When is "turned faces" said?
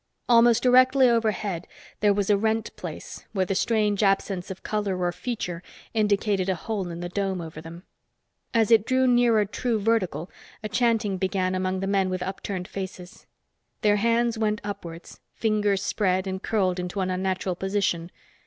12.41-13.27